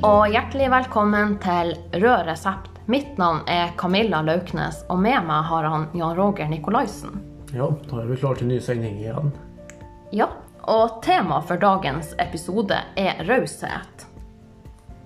[0.00, 2.78] og hjertelig velkommen til Rød resept.
[2.88, 7.18] Mitt navn er Camilla Lauknes, og med meg har han Jan Roger Nikolaisen.
[7.52, 9.28] Ja, da er vi klare til ny sending igjen.
[10.16, 10.30] Ja,
[10.64, 14.06] og temaet for dagens episode er raushet.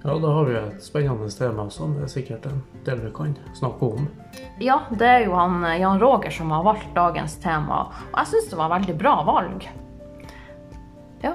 [0.04, 3.34] Ja, da har vi et spennende tema som det er sikkert en del vi kan
[3.58, 4.06] snakke om.
[4.62, 8.34] Ja, det er jo han eh, Jan Roger som har valgt dagens tema, og jeg
[8.36, 9.66] syns det var veldig bra valg.
[11.24, 11.34] Ja.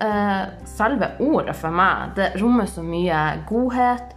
[0.00, 4.14] Eh, selve ordet for meg, det rommer så mye godhet,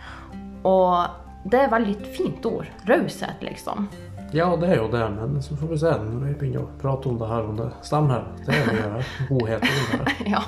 [0.68, 2.70] og det er veldig fint ord.
[2.86, 3.88] Raushet, liksom.
[4.32, 7.10] Ja, det er jo det, men så får vi se når vi begynner å prate
[7.10, 8.28] om det her, om det stemmer.
[8.46, 10.18] Det er mye godhet i det.
[10.36, 10.44] Ja.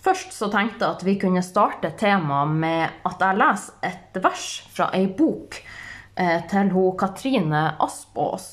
[0.00, 4.48] Først så tenkte jeg at vi kunne starte temaet med at jeg leser et vers
[4.74, 5.60] fra ei bok
[6.14, 8.48] til hun Katrine Aspås.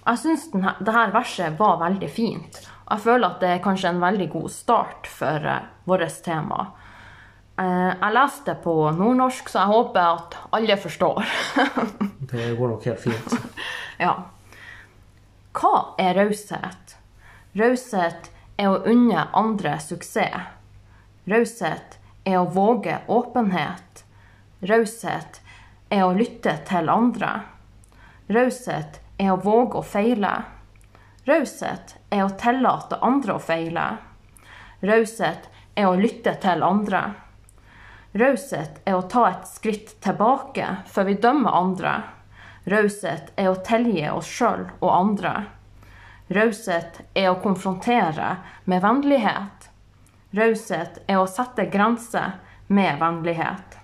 [0.00, 2.60] Og jeg syns dette verset var veldig fint.
[2.90, 6.64] Og jeg føler at det er kanskje en veldig god start for eh, vårt tema.
[7.60, 11.20] Eh, jeg leste på nordnorsk, så jeg håper at alle forstår.
[12.30, 13.38] Det går nok helt fint.
[14.00, 14.14] Ja.
[15.52, 16.94] Hva er raushet?
[17.58, 20.46] Raushet er å unne andre suksess.
[21.28, 24.04] Raushet er å våge åpenhet.
[24.64, 25.39] Raushet
[25.90, 27.30] er å lytte til andre.
[28.30, 30.32] Raushet er å våge å feile.
[31.26, 33.86] Raushet er å tillate andre å feile.
[34.86, 37.02] Raushet er å lytte til andre.
[38.12, 41.94] Raushet er å ta et skritt tilbake før vi dømmer andre.
[42.70, 45.34] Raushet er å tilgi oss sjøl og andre.
[46.30, 48.36] Raushet er å konfrontere
[48.70, 49.70] med vennlighet.
[50.38, 52.38] Raushet er å sette grenser
[52.70, 53.79] med vennlighet.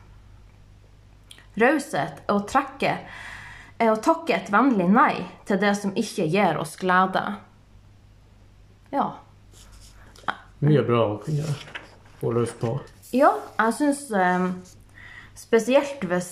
[1.57, 2.99] Raushet er å trekke
[3.79, 7.23] er å takke et vennlig nei til det som ikke gir oss glede.
[8.93, 9.11] Ja.
[10.65, 11.49] Mye bra å kunne
[12.21, 12.79] få løs på.
[13.15, 14.47] Ja, jeg syns eh,
[15.37, 16.31] spesielt hvis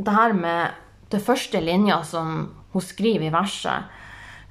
[0.00, 0.78] det her med
[1.12, 3.92] det første linja som hun skriver i verset,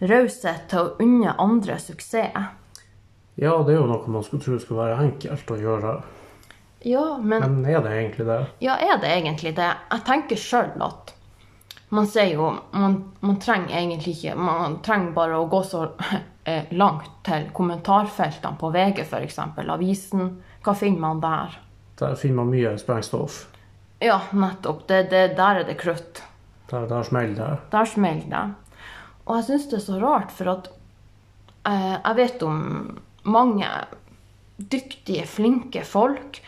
[0.05, 2.37] raushet til å unne andre suksess.
[3.41, 5.95] Ja, det er jo noe man skulle tro skulle være enkelt å gjøre.
[6.81, 8.45] Ja, men Men er det egentlig det?
[8.59, 9.69] Ja, er det egentlig det?
[9.91, 11.13] Jeg tenker sjøl at
[11.91, 15.83] man sier jo man, man trenger egentlig ikke Man trenger bare å gå så
[16.49, 19.39] eh, langt til kommentarfeltene på VG, f.eks.
[19.61, 20.37] Avisen.
[20.63, 21.59] Hva finner man der?
[21.99, 23.43] Der finner man mye sprengstoff.
[24.01, 24.87] Ja, nettopp.
[24.89, 26.23] Det, det, der er det krutt.
[26.71, 27.57] Der, der smeller det.
[27.73, 28.77] Der smeller det.
[29.27, 30.71] Og jeg syns det er så rart, for at
[31.69, 32.57] eh, jeg vet om
[33.29, 33.69] mange
[34.57, 36.41] dyktige, flinke folk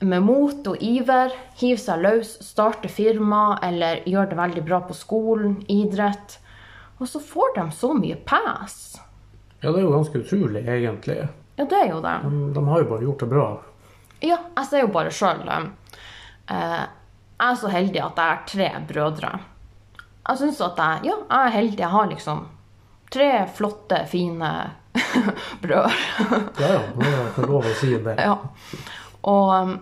[0.00, 4.96] med mot og iver hiver seg løs, starter firma eller gjør det veldig bra på
[4.96, 6.38] skolen, idrett.
[7.00, 8.96] Og så får de så mye pass.
[9.60, 11.18] Ja, det er jo ganske utrolig, egentlig.
[11.56, 12.14] Ja, det er jo det.
[12.24, 13.46] De, de har jo bare gjort det bra.
[14.24, 16.84] Ja, jeg ser jo bare sjøl eh,
[17.36, 19.32] Jeg er så heldig at jeg har tre brødre.
[20.26, 21.80] Jeg syns at jeg, ja, jeg er heldig.
[21.84, 22.44] Jeg har liksom
[23.12, 24.52] tre flotte, fine
[25.62, 25.92] brødre.
[26.60, 28.16] Ja, ja, nå er lov å si det.
[28.20, 28.38] Ja.
[29.26, 29.76] Og um,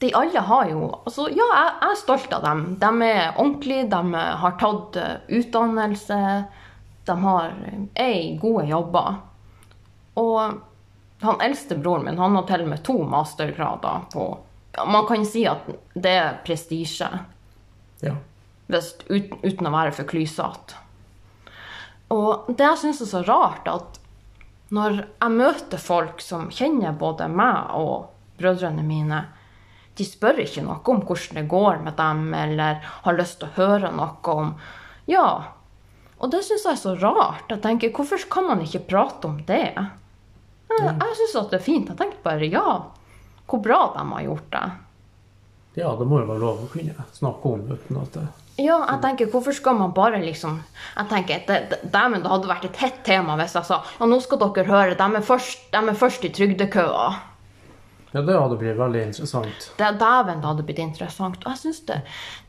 [0.00, 2.64] de alle har jo Altså, ja, jeg, jeg er stolt av dem.
[2.80, 6.20] De er ordentlige, de har tatt uh, utdannelse.
[7.10, 7.54] De har,
[7.94, 9.18] er i gode jobber.
[10.20, 10.60] Og
[11.20, 14.26] han eldste broren min han har til og med to mastergrader på
[14.76, 17.08] ja, Man kan si at det er prestisje,
[18.00, 18.14] Ja.
[18.70, 20.78] uten, uten å være for klysete.
[22.10, 23.98] Og det jeg syns er så rart, at
[24.70, 28.08] når jeg møter folk som kjenner både meg og
[28.40, 29.20] brødrene mine,
[29.98, 33.56] de spør ikke noe om hvordan det går med dem, eller har lyst til å
[33.60, 34.54] høre noe om
[35.10, 35.26] Ja.
[36.20, 37.46] Og det syns jeg er så rart.
[37.48, 39.62] Jeg tenker, Hvorfor kan man ikke prate om det?
[40.70, 41.88] Jeg, jeg syns at det er fint.
[41.88, 42.74] Jeg tenkte bare ja,
[43.48, 44.66] hvor bra de har gjort det.
[45.80, 48.26] ja, det må jo være lov å kunne snakke om uten at det
[48.60, 50.58] Ja, jeg tenker, hvorfor skal man bare liksom
[50.96, 51.40] Jeg tenker,
[51.88, 54.94] dæven, det hadde vært et hett tema hvis jeg sa ja, nå skal dere høre,
[54.98, 57.08] de er først, de er først i trygdekøa.
[58.10, 59.70] Ja, det hadde blitt veldig interessant.
[59.78, 61.44] Det, dæven, det hadde blitt interessant.
[61.44, 62.00] Og jeg syns det,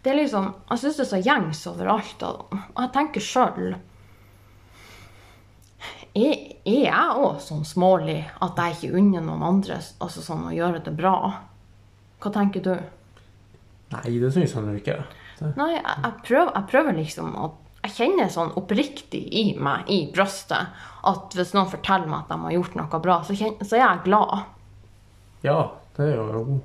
[0.02, 2.24] det er liksom, jeg synes det er så gjengs overalt.
[2.26, 3.76] Og, jeg tenker sjøl
[6.12, 6.34] er,
[6.68, 10.82] er jeg òg sånn smålig at jeg ikke unner noen andre altså sånn, å gjøre
[10.84, 11.16] det bra?
[12.22, 12.74] Hva tenker du?
[13.94, 14.98] Nei, det syns jeg nå ikke.
[15.40, 19.88] Det, Nei, jeg, jeg, prøver, jeg prøver liksom å Jeg kjenner sånn oppriktig i meg,
[19.90, 20.76] i brystet,
[21.10, 23.82] at hvis noen forteller meg at de har gjort noe bra, så, kjenner, så er
[23.82, 24.44] jeg glad.
[25.46, 25.58] Ja,
[25.98, 26.60] det er jo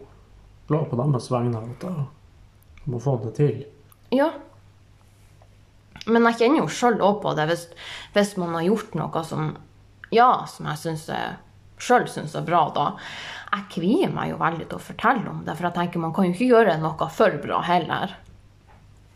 [0.69, 3.63] glad på deres vegne at jeg må få det til.
[4.15, 4.31] Ja.
[6.07, 7.65] Men jeg kjenner jo sjøl òg på det hvis,
[8.15, 9.57] hvis man har gjort noe som
[10.15, 11.09] ja, som jeg syns
[11.83, 12.85] sjøl syns er bra, da.
[13.53, 16.29] Jeg kvier meg jo veldig til å fortelle om det, for jeg tenker man kan
[16.29, 18.15] jo ikke gjøre noe for bra heller.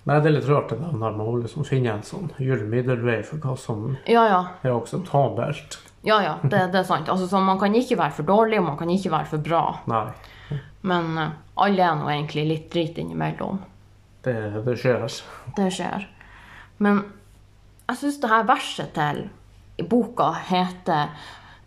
[0.08, 3.20] Nei, det er litt rart det der når man liksom finne en sånn gyllen middelvei
[3.26, 4.40] for hva som Ja, ja.
[4.64, 5.76] er akseptabelt.
[6.02, 7.08] Ja, ja, det, det er sant.
[7.12, 9.64] Altså, så man kan ikke være for dårlig, og man kan ikke være for bra.
[9.90, 13.60] Nei, Men uh, alle er nå egentlig litt drit innimellom.
[14.24, 15.04] det, det skjer.
[15.56, 16.06] Det skjer.
[16.80, 17.02] Men
[17.90, 19.26] jeg syns det her verset til
[19.80, 21.12] i boka heter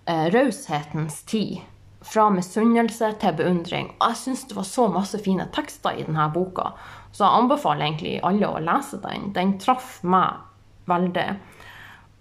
[0.10, 1.62] uh, 'Raushetens tid'.
[2.04, 3.94] Fra misunnelse til beundring.
[4.02, 6.74] Og jeg syns det var så masse fine tekster i denne boka,
[7.16, 9.30] så jeg anbefaler egentlig alle å lese den.
[9.32, 10.42] Den traff meg
[10.92, 11.30] veldig.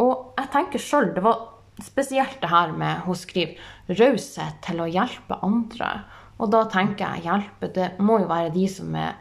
[0.05, 1.41] Og jeg tenker sjøl det var
[1.81, 3.57] spesielt det her med Hun skriver
[3.89, 6.03] 'raushet til å hjelpe andre'.
[6.39, 9.15] Og da tenker jeg hjelpe, det må jo være de som er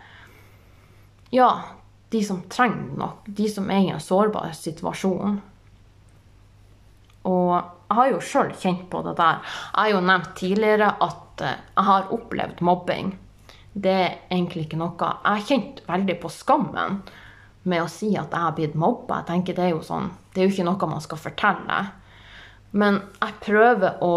[1.32, 1.64] ja,
[2.12, 3.14] de som trenger noe.
[3.26, 5.40] De som er i en sårbar situasjon.
[7.30, 9.40] Og jeg har jo sjøl kjent på det der.
[9.44, 13.14] Jeg har jo nevnt tidligere at eh, jeg har opplevd mobbing.
[13.72, 16.98] Det er egentlig ikke noe Jeg har kjent veldig på skammen
[17.64, 19.22] med å si at jeg har blitt mobba.
[19.22, 21.80] Jeg tenker Det er jo sånn, det er jo ikke noe man skal fortelle.
[22.72, 24.14] Men jeg prøver å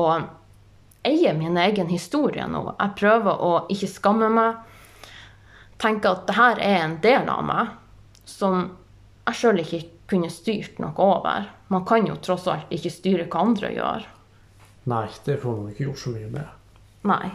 [1.04, 2.62] eie min egen historie nå.
[2.78, 4.62] Jeg prøver å ikke skamme meg
[5.84, 7.72] tenker at det her er en del av meg
[8.28, 8.70] som
[9.24, 11.48] jeg sjøl ikke kunne styrt noe over.
[11.72, 14.04] Man kan jo tross alt ikke styre hva andre gjør.
[14.92, 16.52] Nei, det får man ikke gjort så mye med.
[17.08, 17.30] Nei.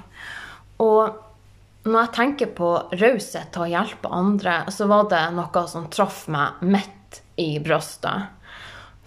[0.85, 5.89] Og når jeg tenker på raushet til å hjelpe andre, så var det noe som
[5.93, 8.35] traff meg midt i brystet.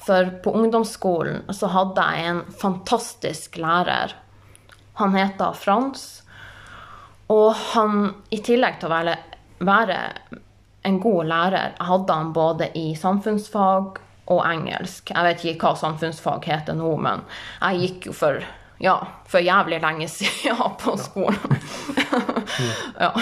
[0.06, 4.16] For på ungdomsskolen så hadde jeg en fantastisk lærer.
[4.98, 6.22] Han heter Frans.
[7.32, 9.14] Og han, i tillegg til å være,
[9.62, 9.98] være
[10.82, 14.00] en god lærer, hadde han både i samfunnsfag
[14.32, 15.14] og engelsk.
[15.14, 17.22] Jeg vet ikke hva samfunnsfag heter nå, men
[17.60, 18.42] jeg gikk jo for,
[18.82, 18.98] ja,
[19.30, 21.62] for jævlig lenge siden på skolen.
[23.04, 23.12] ja.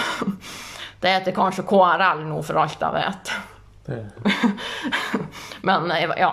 [1.01, 3.33] Det heter kanskje KRL nå, for alt jeg vet.
[5.67, 6.31] Men eh, ja.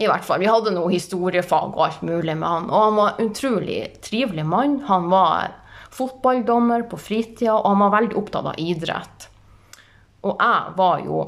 [0.00, 0.40] I hvert fall.
[0.40, 2.68] Vi hadde noe historiefag og alt mulig med han.
[2.70, 4.78] Og han var en utrolig trivelig mann.
[4.88, 5.56] Han var
[5.92, 9.26] fotballdommer på fritida, og han var veldig opptatt av idrett.
[10.24, 11.22] Og jeg var jo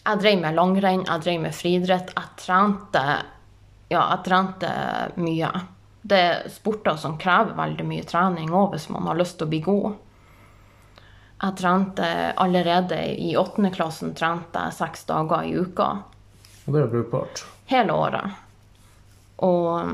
[0.00, 2.14] Jeg drev med langrenn, jeg drev med friidrett.
[2.16, 3.04] Jeg trente
[3.90, 4.70] Ja, jeg trente
[5.20, 5.50] mye.
[6.00, 9.50] Det er sporter som krever veldig mye trening òg hvis man har lyst til å
[9.52, 9.98] bli god.
[11.40, 12.06] Jeg trente
[12.36, 15.90] allerede i åttende klassen trente jeg seks dager i uka
[16.66, 17.44] og det er brukbart.
[17.66, 18.30] hele året.
[19.42, 19.88] Og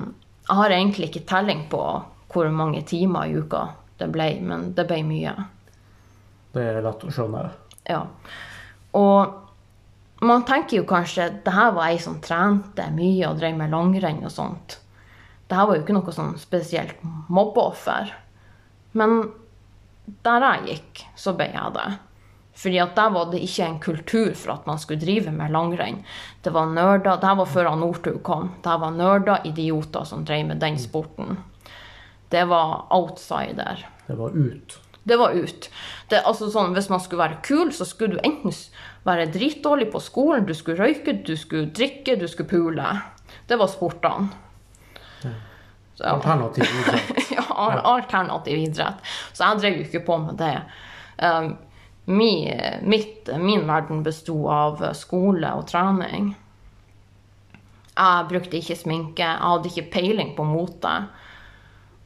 [0.48, 1.82] jeg har egentlig ikke telling på
[2.32, 5.32] hvor mange timer i uka det ble, men det ble mye.
[6.52, 7.46] Det er lett å skjønne.
[7.88, 8.02] Ja.
[8.96, 13.72] Og man tenker jo kanskje det her var ei som trente mye og drev med
[13.72, 14.78] langrenn og sånt.
[15.49, 17.00] Det her var jo ikke noe sånn spesielt
[17.32, 18.12] mobbeoffer.
[18.99, 19.31] Men
[20.06, 21.88] der jeg gikk, så ble jeg det.
[22.56, 26.00] Fordi at der var det ikke en kultur for at man skulle drive med langrenn.
[26.43, 28.55] Det var nerder, det var før Northug kom.
[28.64, 31.37] Det var nerder, idioter som drev med den sporten.
[32.32, 33.85] Det var outsider.
[34.06, 34.79] Det var ut.
[35.06, 35.69] Det var ut.
[36.11, 38.55] Det, altså sånn, hvis man skulle være kul, så skulle du enten
[39.06, 42.88] være dritdårlig på skolen, du skulle røyke, du skulle drikke, du skulle pule.
[43.47, 44.33] Det var sportene.
[45.23, 45.37] Ja.
[46.16, 47.30] Alternativ idrett.
[47.37, 49.00] ja, al- alternativ idrett.
[49.32, 50.54] Så jeg drev jo ikke på med det.
[51.22, 51.52] Um,
[52.04, 52.32] mi,
[52.82, 56.34] mitt, min verden besto av skole og trening.
[57.96, 60.96] Jeg brukte ikke sminke, jeg hadde ikke peiling på mote.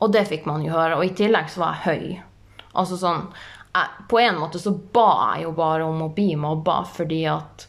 [0.01, 0.97] Og det fikk man jo høre.
[1.01, 2.21] Og i tillegg så var jeg høy.
[2.79, 3.27] Altså sånn,
[3.75, 7.67] jeg, På en måte så ba jeg jo bare om å bli mobba, fordi at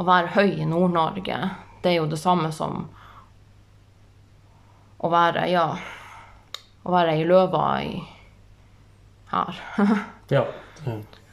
[0.00, 1.38] å være høy i Nord-Norge,
[1.82, 2.86] det er jo det samme som
[5.02, 5.66] å være, ja
[6.82, 7.94] Å være ei løve i
[9.32, 9.62] her.
[10.32, 10.46] Ja.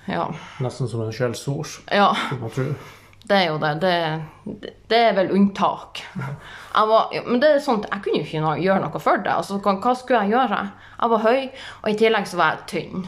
[0.09, 0.25] Ja.
[0.59, 2.09] nesten som en skjellsord, ja.
[2.29, 2.65] kan man tro.
[3.29, 3.69] Det er jo det.
[3.79, 6.01] Det, det er vel unntak.
[6.73, 9.31] Var, men det er sånt, jeg kunne jo ikke gjøre noe for det.
[9.31, 10.59] Altså, hva, skulle jeg gjøre?
[10.97, 11.47] Jeg var høy,
[11.83, 13.07] og i tillegg så var jeg tynn.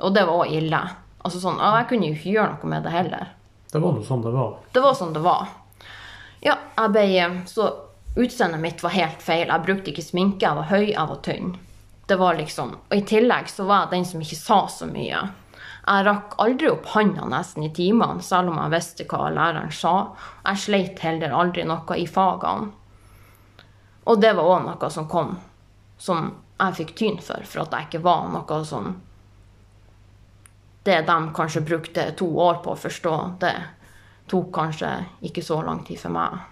[0.00, 0.80] Og det var også ille.
[1.20, 3.32] Altså, sånn, jeg kunne jo ikke gjøre noe med det heller.
[3.70, 4.54] Det var nå sånn det var.
[4.74, 5.50] Det var sånn det var.
[6.40, 7.66] Ja, jeg ble Så
[8.14, 9.48] utseendet mitt var helt feil.
[9.48, 11.52] Jeg brukte ikke sminke, jeg var høy, jeg var tynn.
[12.10, 15.20] Det var liksom Og i tillegg så var jeg den som ikke sa så mye.
[15.86, 19.94] Jeg rakk aldri opp hånda nesten i timene, selv om jeg visste hva læreren sa.
[20.44, 22.72] Jeg sleit heller aldri noe i fagene.
[24.10, 25.36] Og det var òg noe som kom,
[25.98, 28.96] som jeg fikk tyn for, for at jeg ikke var noe som
[30.82, 33.56] Det de kanskje brukte to år på å forstå, det
[34.32, 34.88] tok kanskje
[35.28, 36.49] ikke så lang tid for meg.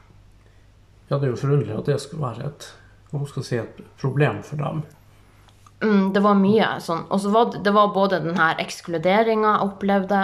[1.08, 2.68] Ja, det er jo forunderlig at det skulle være et,
[3.44, 4.82] si, et problem for dem.
[5.80, 7.04] Mm, det var mye sånn.
[7.08, 10.22] Og så var det, det var både den her ekskluderinga jeg opplevde,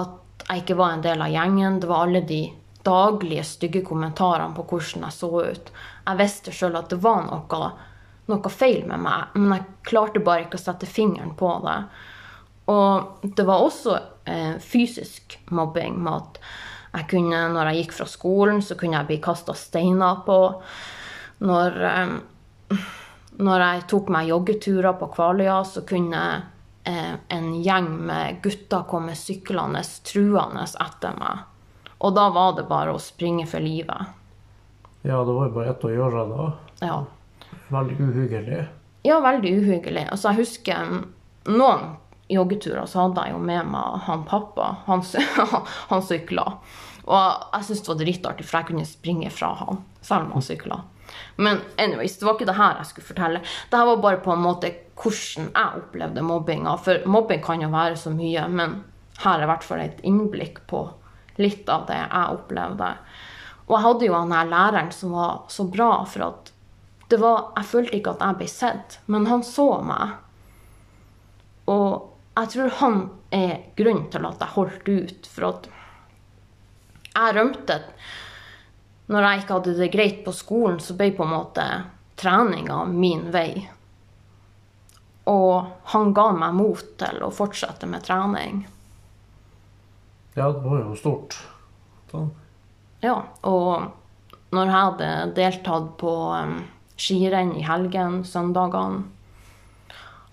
[0.00, 1.78] at jeg ikke var en del av gjengen.
[1.80, 2.42] Det var alle de
[2.86, 5.72] daglige stygge kommentarene på hvordan jeg så ut.
[6.06, 7.72] Jeg visste sjøl at det var noe,
[8.30, 11.78] noe feil med meg, men jeg klarte bare ikke å sette fingeren på det.
[12.70, 13.96] Og det var også
[14.30, 16.42] eh, fysisk mobbing med at
[16.90, 20.38] jeg kunne, når jeg gikk fra skolen, så kunne jeg bli kasta steiner på.
[21.46, 22.80] Når, eh,
[23.38, 26.22] når jeg tok meg joggeturer på Kvaløya, så kunne
[26.84, 31.46] eh, en gjeng med gutter komme syklende truende etter meg.
[32.00, 34.16] Og da var det bare å springe for livet.
[35.02, 36.50] Ja, det var jo bare ett å gjøre da.
[36.82, 36.98] Ja.
[37.70, 38.64] Veldig uhyggelig.
[39.06, 40.08] Ja, veldig uhyggelig.
[40.10, 40.90] Altså, jeg husker
[41.48, 41.86] noen
[42.30, 44.76] joggeturer så hadde jeg jo med meg han pappa.
[44.86, 45.02] Han,
[45.92, 46.46] han sykla.
[47.10, 50.46] Og jeg syntes det var dritartig, for jeg kunne springe fra han, selv om han
[50.46, 50.80] sykla.
[51.36, 53.42] Men anyways, det var ikke det her jeg skulle fortelle.
[53.42, 54.70] Dette var bare på en måte
[55.00, 56.76] hvordan jeg opplevde mobbinga.
[56.84, 58.80] For mobbing kan jo være så mye, men
[59.24, 60.84] her er i hvert fall et innblikk på
[61.40, 62.92] litt av det jeg opplevde.
[63.68, 66.54] Og jeg hadde jo han her læreren som var så bra, for at
[67.10, 70.12] det var Jeg følte ikke at jeg ble sett, men han så meg.
[71.66, 73.00] Og jeg tror han
[73.34, 75.28] er grunnen til at jeg holdt ut.
[75.34, 75.68] For at
[77.10, 77.80] jeg rømte
[79.10, 81.64] Når jeg ikke hadde det greit på skolen, så ble på en måte
[82.20, 83.64] treninga min vei.
[85.26, 88.60] Og han ga meg mot til å fortsette med trening.
[90.36, 91.34] Ja, det var jo stort.
[92.12, 92.22] Da.
[93.02, 93.90] Ja, og
[94.54, 96.60] når jeg hadde deltatt på um,
[96.94, 99.08] skirenn i helgen, søndagene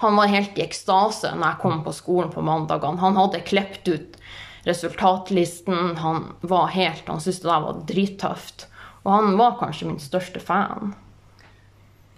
[0.04, 3.01] Han var helt i ekstase når jeg kom på skolen på mandagene.
[3.01, 4.20] Han hadde klept ut
[4.68, 5.98] resultatlisten.
[6.04, 8.68] Han var helt, han syntes det der var drittøft.
[9.06, 10.94] Og han var kanskje min største fan.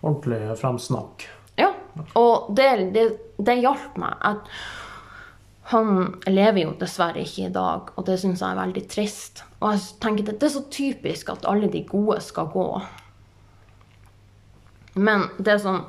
[0.02, 1.28] Ordentlig fremsnakk.
[1.60, 1.74] Ja,
[2.18, 3.06] og det, det,
[3.38, 4.16] det hjalp meg.
[4.26, 4.48] At
[5.70, 9.44] han lever jo dessverre ikke i dag, og det syns jeg er veldig trist.
[9.60, 12.70] Og jeg tenker at det er så typisk at alle de gode skal gå.
[14.98, 15.84] Men det som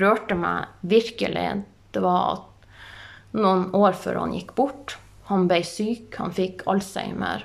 [0.00, 1.62] rørte meg virkelig,
[1.92, 4.96] det var at noen år før han gikk bort
[5.28, 7.42] Han ble syk, han fikk alzheimer.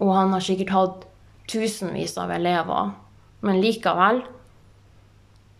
[0.00, 1.02] Og han har sikkert hatt
[1.52, 2.94] tusenvis av elever.
[3.44, 4.22] Men likevel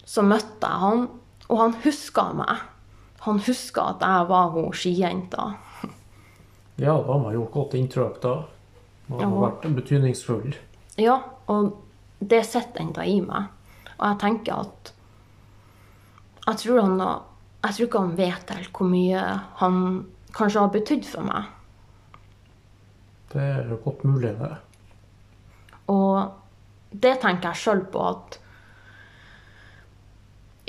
[0.08, 1.02] så møtte jeg han,
[1.50, 2.62] og han huska meg.
[3.26, 5.50] Han huska at jeg var hun skijenta.
[6.80, 8.30] Ja, da har man gjort godt inntrykk da.
[9.12, 9.40] Man har Ja.
[9.50, 10.54] vært betydningsfull.
[10.96, 11.18] Ja,
[11.52, 11.74] og
[12.24, 13.50] det sitter ennå i meg.
[13.98, 14.92] Og jeg tenker at
[16.46, 19.22] Jeg tror han Jeg tror ikke han vet helt hvor mye
[19.60, 19.80] han
[20.32, 21.48] kanskje har betydd for meg.
[23.30, 24.54] Det er godt mulig, det.
[25.92, 26.30] Og
[26.90, 28.38] det tenker jeg sjøl på at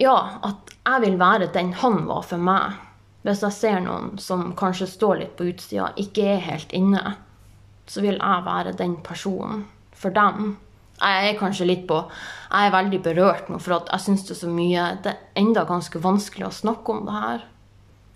[0.02, 2.80] Ja, at jeg vil være den han var for meg.
[3.22, 7.16] Hvis jeg ser noen som kanskje står litt på utsida, ikke er helt inne,
[7.86, 10.56] så vil jeg være den personen for dem.
[11.02, 14.42] Jeg er kanskje litt på Jeg er veldig berørt nå, for jeg syns det er
[14.44, 17.46] så mye Det er enda ganske vanskelig å snakke om det her.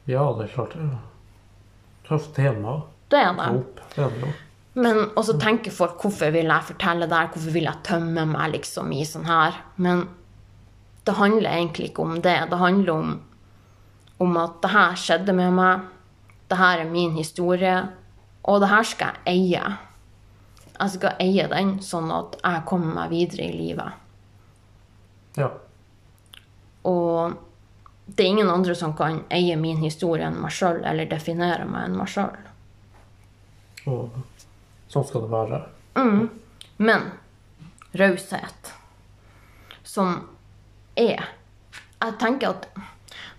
[0.06, 3.48] Ja, det er klart det et tøft tema Det det.
[3.50, 3.80] opp.
[3.96, 4.34] Det er det.
[4.76, 8.52] Men også tenker folk hvorfor vil jeg fortelle det her, hvorfor vil jeg tømme meg
[8.58, 9.56] liksom i sånn her.
[9.78, 10.08] Men
[11.08, 12.36] det handler egentlig ikke om det.
[12.52, 13.14] Det handler om,
[14.20, 15.86] om at det her skjedde med meg.
[16.52, 17.78] Det her er min historie.
[18.44, 19.64] Og det her skal jeg eie.
[20.76, 24.02] Jeg skal eie den, sånn at jeg kommer meg videre i livet.
[25.40, 25.50] Ja.
[26.86, 27.36] Og
[28.06, 31.90] det er ingen andre som kan eie min historie enn meg sjøl, eller definere meg
[31.90, 32.36] enn meg sjøl.
[33.90, 34.20] Og
[34.92, 35.62] sånn skal det være.
[35.98, 36.28] Mm.
[36.78, 37.10] Men
[37.96, 38.74] raushet,
[39.84, 40.28] som
[40.96, 41.24] er
[42.04, 42.68] Jeg tenker at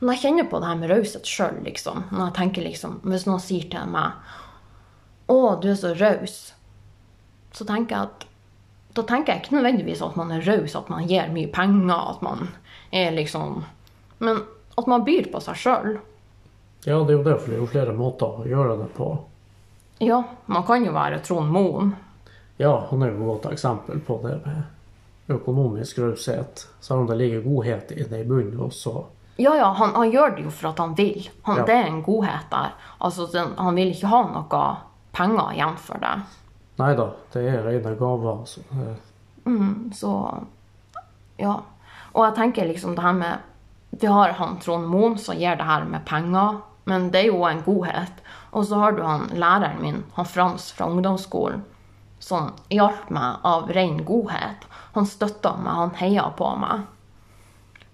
[0.01, 3.27] når jeg kjenner på det her med raushet sjøl, liksom Når jeg tenker liksom Hvis
[3.29, 4.17] noen sier til meg
[5.29, 6.53] 'Å, du er så raus',
[7.57, 8.27] så tenker jeg at
[8.97, 12.23] da tenker jeg ikke nødvendigvis at man er raus, at man gir mye penger, at
[12.25, 12.47] man
[12.93, 13.65] er liksom
[14.19, 14.39] Men
[14.77, 15.99] at man byr på seg sjøl.
[16.87, 19.09] Ja, det er jo det, for det er jo flere måter å gjøre det på.
[20.05, 21.93] Ja, man kan jo være Trond Moen.
[22.57, 26.67] Ja, han er jo et godt eksempel på det med økonomisk raushet.
[26.81, 29.05] Selv om det ligger godhet i det i bunnen også.
[29.37, 31.29] Ja, ja, han, han gjør det jo for at han vil.
[31.49, 31.67] Han, Ja.
[31.69, 32.73] Det er en godhet der.
[32.99, 34.65] Altså, han vil ikke ha noe
[35.17, 36.15] penger igjen for det.
[36.77, 38.41] Nei da, det er rene gaver.
[38.43, 38.61] Altså.
[39.47, 40.13] Mm, Så
[41.41, 41.55] ja.
[42.13, 43.39] Og jeg tenker liksom det her med
[44.01, 46.61] Vi har han Trond Moen som gir det her med penger.
[46.85, 48.13] men det er jo en godhet.
[48.53, 51.65] Og så har du han læreren min, han Frans fra ungdomsskolen,
[52.19, 54.67] som hjalp meg av ren godhet.
[54.95, 56.85] Han støtta meg, han heia på meg.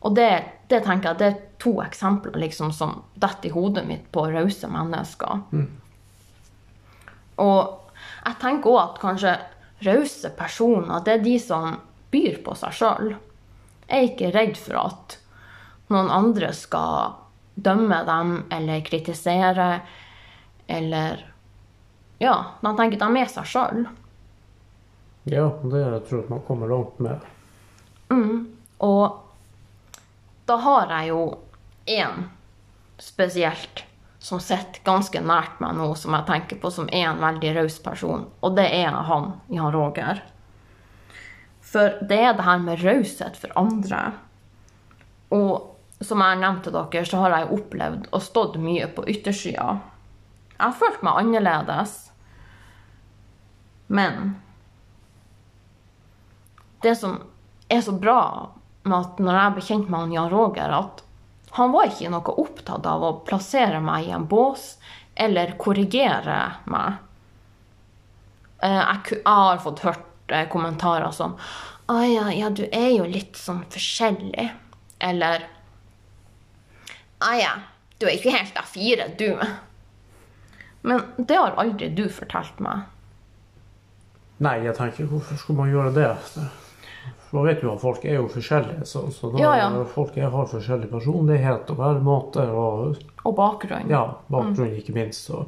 [0.03, 4.11] Og det, det tenker jeg det er to eksempler liksom, som detter i hodet mitt
[4.13, 5.41] på rause mennesker.
[7.37, 7.82] Og
[8.23, 9.33] jeg tenker òg at kanskje
[9.83, 11.81] rause personer, det er de som
[12.13, 13.15] byr på seg sjøl.
[13.89, 15.17] Er ikke redd for at
[15.93, 17.17] noen andre skal
[17.55, 19.75] dømme dem eller kritisere
[20.71, 21.29] eller
[22.23, 23.87] Ja, de tenker de er seg sjøl.
[25.27, 27.25] Ja, det jeg tror jeg man kommer langt med.
[28.83, 29.19] Og
[30.47, 31.23] da har jeg jo
[31.91, 32.29] én
[33.03, 33.85] spesielt
[34.23, 37.81] som sitter ganske nært meg nå, som jeg tenker på som er en veldig raus
[37.83, 38.29] person.
[38.39, 40.23] Og det er han, Jan Roger.
[41.73, 44.05] For det er det her med raushet for andre.
[45.35, 49.81] Og som jeg nevnte dere, så har jeg opplevd og stått mye på yttersida.
[50.55, 51.99] Jeg har følt meg annerledes.
[53.91, 54.37] Men
[56.87, 57.19] det som
[57.67, 58.23] er så bra
[58.87, 61.03] med at når jeg ble kjent med han Jan Roger, at
[61.53, 64.77] han var ikke noe opptatt av å plassere meg i en bås
[65.15, 67.01] eller korrigere meg.
[68.63, 71.37] Eh, Jeg, har fått hørt eh, kommentarer som
[71.93, 74.49] Å ja, ja, du er jo litt sånn forskjellig.
[75.03, 75.45] Eller
[77.21, 77.53] Å ja,
[77.99, 79.37] du er ikke helt A4, du.
[80.83, 82.89] Men det har aldri du fortalt meg.
[84.43, 86.09] Nei, jeg tenker hvorfor skulle man gjøre det?
[87.33, 89.85] For Man vet jo at folk er jo forskjellige, så, så da, Ja, ja.
[89.89, 93.89] folk er, har forskjellig personlighet og væremåte og Og bakgrunn.
[93.89, 95.31] ja, bakgrunn ikke minst.
[95.31, 95.47] Så,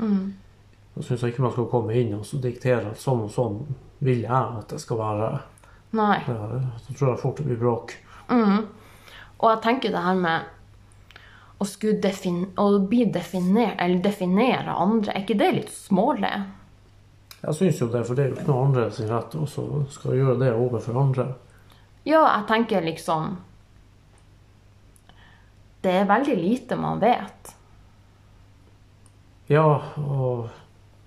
[0.00, 3.58] Da syns jeg ikke man skal komme inn og så diktere at sånn og sånn
[4.00, 5.28] vil jeg at det skal være.
[5.92, 6.22] Nei.
[6.24, 7.92] Ja, så tror jeg fort det blir bråk.
[8.32, 10.40] Og jeg tenker det her med
[11.60, 16.32] å, skulle defin å bli definert, eller definere andre, er ikke det litt smålig?
[17.40, 19.82] Jeg syns jo det, for det er jo ikke noe andre sin rett også så
[19.98, 21.26] skal gjøre det overfor andre.
[22.06, 23.36] Ja, jeg tenker liksom
[25.82, 27.52] Det er veldig lite man vet.
[29.46, 30.48] Ja, og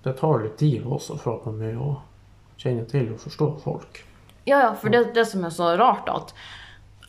[0.03, 1.89] det tar litt tid også for at man må jo
[2.59, 3.99] kjenne til og forstå folk.
[4.47, 6.31] Ja, ja, for det, det som er så rart, at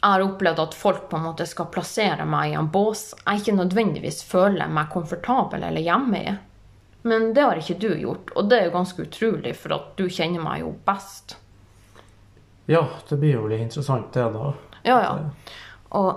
[0.00, 3.42] jeg har opplevd at folk på en måte skal plassere meg i en bås jeg
[3.42, 6.34] ikke nødvendigvis føler meg komfortabel eller hjemme i.
[7.02, 10.04] Men det har ikke du gjort, og det er jo ganske utrolig, for at du
[10.12, 11.36] kjenner meg jo best.
[12.70, 14.52] Ja, det blir jo litt interessant det, da.
[14.84, 15.14] Ja, ja.
[15.96, 16.10] Og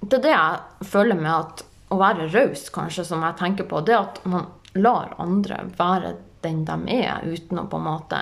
[0.00, 3.80] det er det jeg føler med at å være raus, kanskje, som jeg tenker på,
[3.84, 4.46] det er at man
[4.78, 8.20] lar andre være den de er, uten å på en måte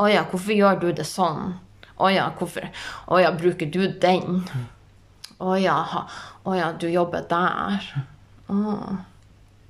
[0.00, 1.52] Å ja, hvorfor gjør du det sånn?
[1.94, 2.66] Å ja, hvorfor
[3.06, 4.42] Å ja, bruker du den?
[5.38, 5.78] Å ja,
[6.42, 7.86] å ja, du jobber der.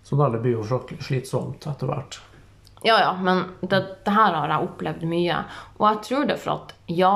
[0.03, 2.21] Så da det blir jo slitsomt etter hvert.
[2.83, 5.43] Ja, ja, men det, det her har jeg opplevd mye.
[5.79, 7.13] Og jeg tror det for at ja,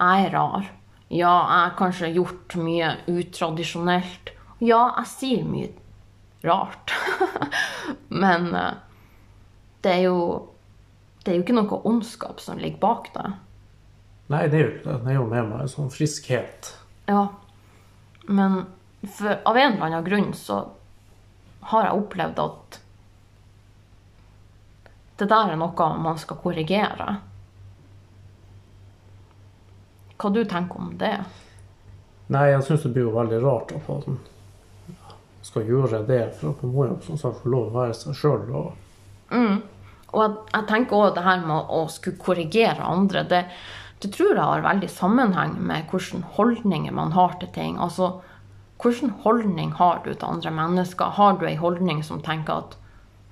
[0.00, 0.70] jeg er rar.
[1.10, 4.32] Ja, jeg har kanskje gjort mye utradisjonelt.
[4.64, 5.72] Ja, jeg sier mye
[6.46, 6.94] rart.
[8.22, 8.72] men eh,
[9.84, 10.20] det er jo
[11.20, 13.26] Det er jo ikke noe ondskap som ligger bak det.
[14.32, 14.98] Nei, det er jo ikke det.
[15.04, 16.70] Det er jo med meg en sånn friskhet.
[17.10, 17.26] Ja.
[18.24, 18.62] Men
[19.04, 20.62] for, av en eller annen grunn så
[21.60, 22.80] har jeg opplevd at
[25.20, 27.18] det der er noe man skal korrigere.
[30.20, 31.18] Hva du tenker om det?
[32.32, 34.20] Nei, jeg syns det blir jo veldig rart at man
[35.44, 38.16] skal gjøre det, for at man må jo som sagt få lov å være seg
[38.16, 38.48] sjøl.
[38.54, 38.72] Og
[40.10, 43.44] Og jeg, jeg tenker også det her med å skulle korrigere andre, det,
[44.02, 47.78] det tror jeg har veldig sammenheng med hvilke holdninger man har til ting.
[47.78, 48.16] Altså,
[48.82, 51.16] hvilken holdning har du til andre mennesker?
[51.18, 52.76] Har du ei holdning som tenker at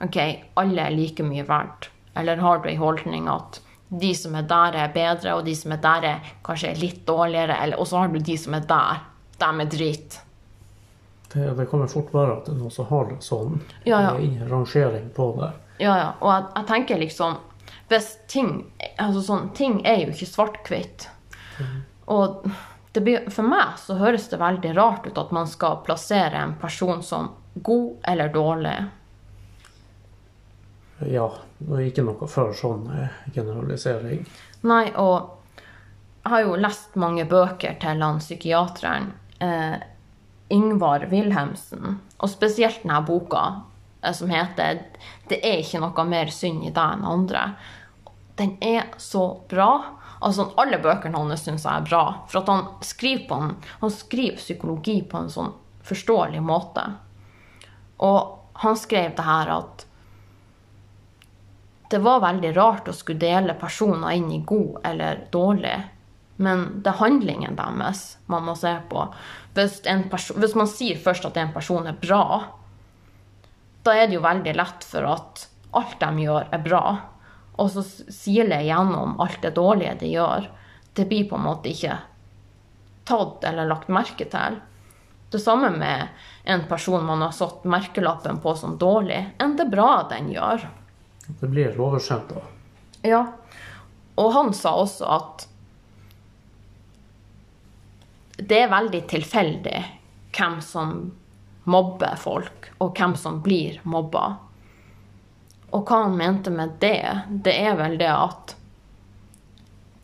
[0.04, 0.18] ok,
[0.60, 1.90] alle er like mye verdt?
[2.18, 5.72] Eller har du ei holdning at de som er der, er bedre, og de som
[5.72, 7.56] er der, er kanskje litt dårligere?
[7.62, 9.04] Eller, og så har du de som er der.
[9.38, 10.20] Dem er drit.
[11.32, 13.60] det, det jo fort være at det er noen som har det sånn.
[13.84, 14.10] Ja, ja.
[14.10, 15.52] Det er ingen rangering på det.
[15.78, 16.08] Ja, ja.
[16.20, 17.36] Og jeg, jeg tenker liksom
[17.88, 18.48] Hvis ting
[18.98, 21.06] Altså sånn Ting er jo ikke svart-hvitt.
[22.10, 22.54] Og det
[23.04, 27.02] blir, for meg så høres det veldig rart ut at man skal plassere en person
[27.02, 28.76] som god eller dårlig.
[31.06, 34.24] Ja, det er ikke noe for sånn eh, generalisering.
[34.66, 35.36] Nei, og
[36.24, 39.12] jeg har jo lest mange bøker til han psykiateren
[39.44, 39.78] eh,
[40.52, 43.44] Ingvar Wilhelmsen, og spesielt denne boka
[44.02, 44.82] eh, som heter
[45.28, 47.54] 'Det er ikke noe mer synd i deg enn andre'.
[48.36, 49.98] Den er så bra.
[50.20, 53.52] Altså, Alle bøkene hans syns jeg er bra, for at han skriver, på en,
[53.82, 55.52] han skriver psykologi på en sånn
[55.88, 56.84] forståelig måte.
[58.04, 59.84] Og han skrev det her at
[61.88, 65.76] det var veldig rart å skulle dele personer inn i god eller dårlig.
[66.38, 69.06] Men det er handlingen deres man må se på.
[69.56, 69.80] Hvis,
[70.36, 72.42] hvis man sier først at en person er bra,
[73.86, 75.46] da er det jo veldig lett for at
[75.78, 76.82] alt de gjør, er bra.
[77.58, 80.48] Og så siler igjennom alt det dårlige de gjør.
[80.94, 81.98] Det blir på en måte ikke
[83.08, 84.58] tatt eller lagt merke til.
[85.28, 86.08] Det samme med
[86.48, 90.64] en person man har satt merkelappen på som dårlig, enn det bra den gjør.
[91.28, 92.44] Det blir oversendt da.
[93.04, 93.22] Ja.
[94.18, 95.46] Og han sa også at
[98.38, 99.78] det er veldig tilfeldig
[100.36, 100.98] hvem som
[101.68, 104.38] mobber folk, og hvem som blir mobba.
[105.72, 107.02] Og hva han mente med det,
[107.44, 108.54] det er vel det at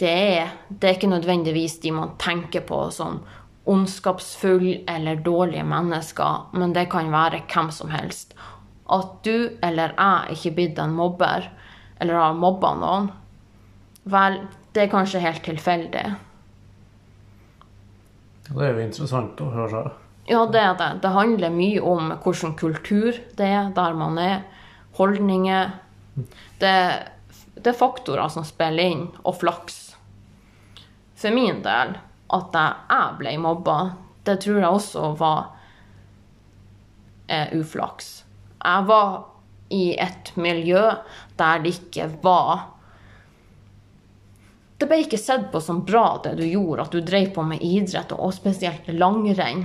[0.03, 3.23] det er, det er ikke nødvendigvis de man tenker på som
[3.71, 8.35] ondskapsfulle eller dårlige mennesker, men det kan være hvem som helst.
[8.93, 11.49] At du eller jeg ikke blitt en mobber,
[12.01, 13.11] eller har mobba noen,
[14.05, 14.43] vel,
[14.75, 16.07] det er kanskje helt tilfeldig.
[18.51, 19.87] Det er jo interessant å høre.
[20.29, 20.91] Ja, det er det.
[21.05, 24.43] Det handler mye om hvilken kultur det er der man er,
[24.99, 25.71] holdninger.
[26.61, 26.75] Det,
[27.55, 29.81] det er faktorer som spiller inn, og flaks.
[31.19, 31.97] For min del,
[32.35, 33.79] at jeg, ble mobba,
[34.27, 35.41] det tror jeg også var
[37.29, 38.13] eh, uflaks.
[38.65, 39.19] Jeg var
[39.75, 40.85] i et miljø
[41.39, 42.71] der det ikke var
[44.79, 47.63] det ble ikke sett på som bra det du gjorde, at du drev på med
[47.65, 49.63] idrett, og spesielt langrenn.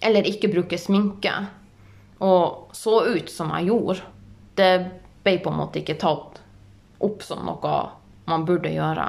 [0.00, 1.32] Eller ikke bruke sminke.
[2.20, 4.00] Og så ut som jeg gjorde.
[4.54, 4.72] Det
[5.24, 6.40] ble på en måte ikke tatt
[7.00, 7.76] opp som noe
[8.28, 9.06] man burde gjøre.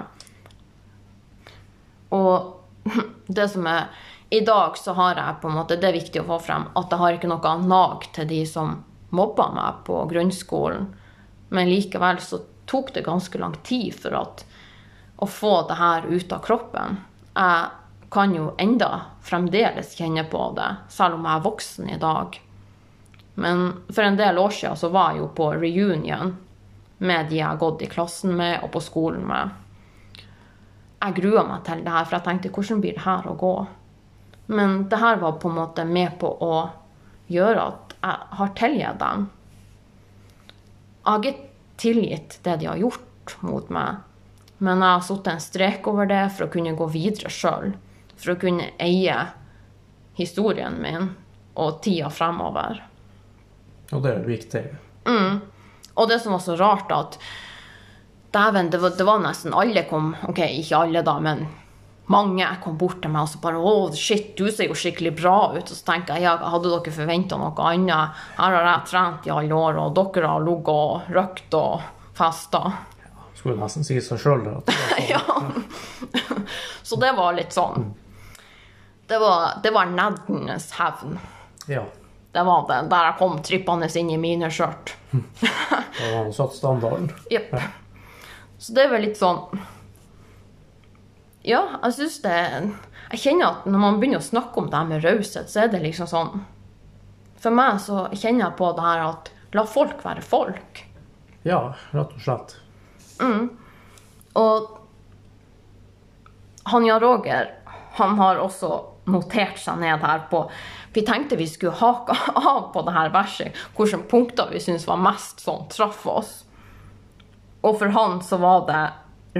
[2.15, 2.87] Og
[3.27, 3.91] det som er
[4.31, 6.91] I dag så har jeg på en måte Det er viktig å få frem at
[6.91, 8.79] jeg har ikke noe nag til de som
[9.11, 10.87] mobba meg på grunnskolen.
[11.51, 12.39] Men likevel så
[12.71, 14.45] tok det ganske lang tid for at
[15.21, 16.95] å få det her ut av kroppen.
[17.35, 18.89] Jeg kan jo enda
[19.23, 22.39] fremdeles kjenne på det, selv om jeg er voksen i dag.
[23.35, 26.35] Men for en del år siden så var jeg jo på reunion
[27.01, 29.53] med de jeg har gått i klassen med og på skolen med.
[31.01, 33.55] Jeg grua meg til det her, for jeg tenkte hvordan blir det her å gå?
[34.53, 36.55] Men det her var på en måte med på å
[37.31, 39.25] gjøre at jeg har tilgitt dem.
[41.01, 41.49] Jeg har ikke
[41.81, 44.03] tilgitt det de har gjort mot meg,
[44.61, 47.73] men jeg har satt en strek over det for å kunne gå videre sjøl.
[48.21, 49.17] For å kunne eie
[50.19, 51.09] historien min
[51.57, 52.83] og tida fremover.
[53.91, 54.63] Og det er viktig.
[55.95, 57.17] Og det som var så rart, at
[58.31, 61.43] dæven, det, det var nesten alle kom Ok, ikke alle, da, men
[62.11, 65.35] mange kom bort til meg og så bare Å, shit, du ser jo skikkelig bra
[65.55, 65.63] ut.
[65.63, 68.23] Og så tenker jeg, ja, hadde dere forventa noe annet?
[68.39, 71.85] Her har jeg trent i alle år, og dere har ligget og røkt og
[72.17, 72.63] festa.
[73.37, 74.47] Skulle nesten si seg sjøl.
[75.11, 75.21] Ja.
[76.83, 77.87] Så det var litt sånn
[79.07, 79.89] Det var, det var
[80.77, 81.17] hevn.
[81.71, 81.85] Ja.
[82.31, 82.79] Det var det.
[82.89, 84.95] Der jeg kom trippende inn i miniskjørt.
[85.11, 87.09] Da han satt standarden.
[87.31, 87.51] Jepp.
[88.61, 89.39] Så det er vel litt sånn
[91.41, 94.89] Ja, jeg syns det Jeg kjenner at når man begynner å snakke om det her
[94.91, 96.43] med raushet, så er det liksom sånn
[97.41, 100.85] For meg så kjenner jeg på det her at la folk være folk.
[101.43, 102.53] Ja, rett og slett.
[103.19, 103.49] Mm.
[104.39, 104.69] Og
[106.71, 107.49] han Jan Roger,
[107.97, 108.69] han har også
[109.09, 110.43] notert seg ned her på
[110.93, 115.01] Vi tenkte vi skulle hake av på det her verset, hvilke punkter vi syntes var
[115.01, 116.33] mest sånn traff oss.
[117.61, 118.81] Og for han så var det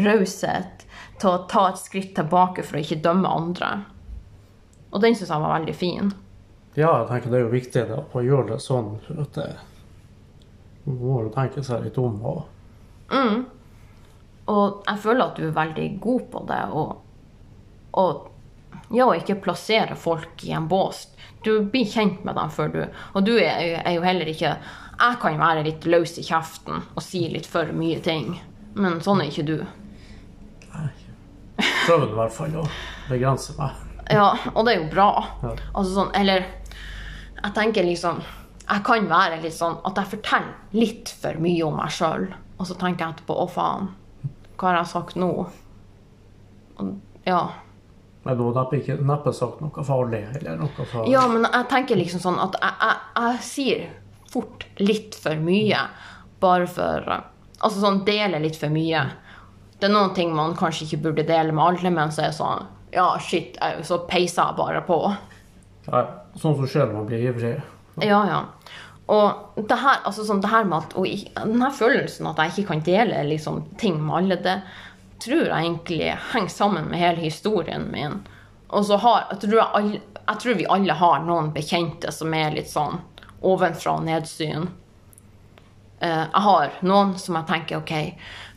[0.06, 0.86] raushet
[1.20, 3.72] til å ta et skritt tilbake for å ikke dømme andre.
[4.92, 6.14] Og den syns jeg var veldig fin.
[6.76, 9.50] Ja, jeg tenker det er jo viktig da, å gjøre det sånn at det
[10.86, 12.20] går jo tenke seg litt om.
[12.26, 12.44] Og,
[14.52, 16.62] Og jeg føler at du er veldig god på det.
[16.72, 16.94] Og,
[18.00, 18.31] og
[18.92, 21.08] ja, ikke plassere folk i en bås.
[21.44, 22.82] Du blir kjent med dem før du
[23.16, 24.52] Og du er, jo- er jo heller ikke
[25.00, 28.40] Jeg kan være litt løs i kjeften og si litt for mye ting.
[28.76, 29.56] Men sånn er ikke du.
[31.86, 32.66] prøver i hvert fall å
[33.10, 33.72] begrense meg.
[34.12, 35.08] Ja, og det er jo bra.
[35.44, 35.56] Ja.
[35.74, 36.46] Altså sånn, eller
[37.42, 38.20] Jeg tenker liksom
[38.70, 42.28] Jeg kan være litt sånn at jeg forteller litt for mye om meg sjøl,
[42.60, 43.90] og så tenker jeg etterpå Å, faen.
[44.58, 45.32] Hva har jeg sagt nå?
[46.80, 46.92] Og,
[47.26, 47.42] ja.
[48.24, 51.12] Men da er neppe, sagt noe farlig eller noe farlig.
[51.16, 53.88] Ja, men jeg tenker liksom sånn at jeg, jeg, jeg sier
[54.32, 55.88] fort litt for mye.
[56.42, 57.12] Bare for
[57.62, 59.04] Altså sånn dele litt for mye.
[59.78, 62.38] Det er noen ting man kanskje ikke burde dele med alle, men så er det
[62.40, 64.98] sånn Ja, shit, så peiser jeg bare på.
[65.92, 66.02] Nei,
[66.38, 67.54] sånn som skjer når man blir ivrig.
[68.02, 68.40] Ja, ja.
[69.12, 72.38] Og det her, altså sånn, det her med at, og i- den her følelsen at
[72.38, 74.58] jeg ikke kan dele liksom, ting med alle, det
[75.24, 78.20] tror jeg egentlig henger sammen med hele historien min.
[78.72, 82.34] Og så har, jeg, tror jeg, alle, jeg tror vi alle har noen bekjente som
[82.34, 83.02] er litt sånn
[83.42, 84.70] ovenfra og nedsyn.
[86.00, 87.94] Eh, jeg har noen som jeg tenker ok,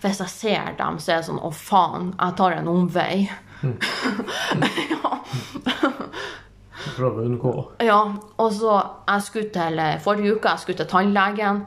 [0.05, 3.27] hvis jeg ser dem, så er det sånn å faen, jeg tar en omvei.
[4.93, 5.13] ja.
[6.95, 7.55] Prøver å unngå.
[7.83, 8.01] Ja,
[8.39, 8.77] og så
[9.09, 11.65] jeg skulle til forrige uke, jeg skulle til tannlegen.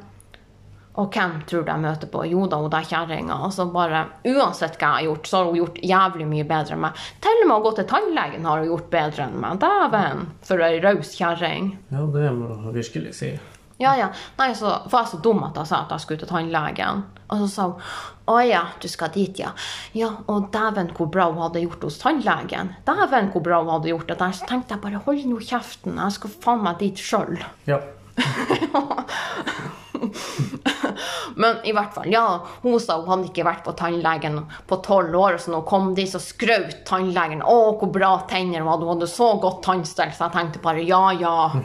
[0.97, 2.23] Og hvem tror du jeg møter på?
[2.25, 3.35] Jo da, hun der kjerringa.
[3.45, 6.77] Og så bare, uansett hva jeg har gjort, så har hun gjort jævlig mye bedre
[6.77, 7.03] enn meg.
[7.21, 9.59] Til og med å gå til tannlegen har hun gjort bedre enn meg.
[9.61, 11.75] Dæven, for ei raus kjerring.
[11.93, 13.35] Ja, det må jeg virkelig si.
[13.77, 14.07] Ja, ja.
[14.39, 17.03] Nei, så var jeg så dum at jeg sa at jeg skulle til tannlegen.
[17.27, 17.83] Og så sa hun
[18.27, 19.53] å ja, du skal dit, ja.
[19.95, 22.73] Ja, og dæven hvor bra hun hadde gjort hos tannlegen.
[22.89, 24.33] Dæven hvor bra hun hadde gjort det der.
[24.35, 27.37] Så tenkte jeg bare hold nå kjeften, jeg skal faen meg dit sjøl.
[27.69, 27.83] Ja.
[31.41, 32.23] Men i hvert fall, ja,
[32.63, 36.07] hun sa hun hadde ikke vært på tannlegen på tolv år, så nå kom de
[36.09, 37.43] så skraut tannlegen.
[37.43, 40.85] Å, hvor bra tenner hun hadde, hun hadde så godt tannstell, så jeg tenkte bare
[40.87, 41.37] ja, ja.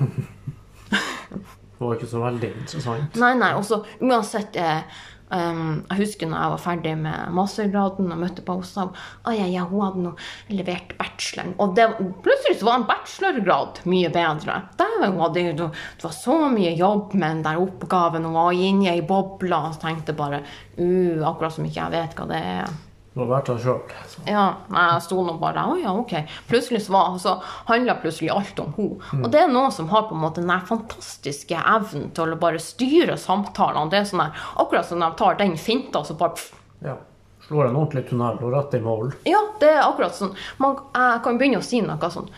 [1.82, 3.16] Det var ikke så veldig interessant.
[3.18, 5.00] Nei, nei, og så uansett eh,
[5.32, 9.38] um, Jeg husker når jeg var ferdig med mastergraden og møtte på henne, og hun
[9.38, 10.12] ja, ja, hun hadde nå
[10.52, 11.56] levert bacheloren.
[11.62, 11.88] Og det,
[12.24, 14.60] plutselig så var en bachelorgrad mye bedre.
[14.78, 18.28] Dæven, hun hadde Det var så mye jobb med den der oppgaven.
[18.28, 20.44] Hun var inni ei boble og tenkte bare
[20.78, 22.80] uh, Akkurat som ikke jeg vet hva det er.
[23.12, 23.80] Det har vært der sjøl.
[24.24, 26.14] Ja, jeg sto nå bare Å ja, ok.
[26.48, 27.34] Plutselig så, var, så
[27.68, 29.18] handla plutselig alt om henne.
[29.20, 32.62] Og det er noen som har på en måte den fantastiske evnen til å bare
[32.62, 33.90] styre samtalene.
[33.92, 36.54] Det er sånn der, akkurat som de tar den finta, så bare pff.
[36.86, 36.96] Ja.
[37.42, 39.12] Slår en ordentlig tunnel og rett i mål.
[39.28, 40.32] Ja, det er akkurat sånn.
[40.62, 42.30] Man, jeg kan begynne å si noe sånn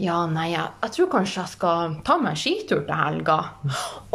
[0.00, 3.34] Ja, nei, jeg, jeg tror kanskje jeg skal ta meg en skitur til helga.